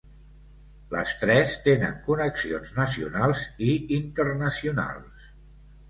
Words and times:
Les 0.95 1.13
tres 1.23 1.53
tenen 1.67 1.95
connexions 2.09 2.73
nacionals 2.81 3.47
i 3.71 3.79
internacionals. 4.03 5.33